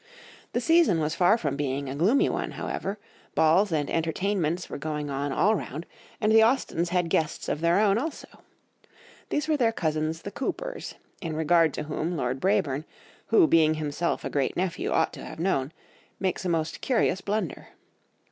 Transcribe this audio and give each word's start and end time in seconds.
The 0.53 0.59
season 0.61 0.99
was 0.99 1.13
far 1.13 1.37
from 1.37 1.55
being 1.55 1.87
a 1.87 1.93
gloomy 1.93 2.27
one, 2.27 2.53
however, 2.53 2.97
balls 3.35 3.71
and 3.71 3.87
entertainments 3.87 4.67
were 4.67 4.79
going 4.79 5.11
on 5.11 5.31
all 5.31 5.53
round, 5.53 5.85
and 6.19 6.31
the 6.31 6.41
Austens 6.43 6.89
had 6.89 7.07
guests 7.07 7.47
of 7.47 7.61
their 7.61 7.79
own 7.79 7.99
also. 7.99 8.27
These 9.29 9.47
were 9.47 9.57
their 9.57 9.71
cousins 9.71 10.23
the 10.23 10.31
Coopers, 10.31 10.95
in 11.21 11.35
regard 11.35 11.71
to 11.75 11.83
whom 11.83 12.17
Lord 12.17 12.39
Brabourne, 12.39 12.85
who 13.27 13.45
being 13.45 13.75
himself 13.75 14.25
a 14.25 14.29
great 14.31 14.57
nephew 14.57 14.89
ought 14.91 15.13
to 15.13 15.23
have 15.23 15.37
known, 15.39 15.71
makes 16.19 16.43
a 16.45 16.49
most 16.49 16.81
curious 16.81 17.21
blunder. 17.21 17.67